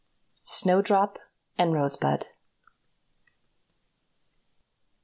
SNOWDROP 0.41 1.19
AND 1.59 1.73
ROSEBUD. 1.75 2.25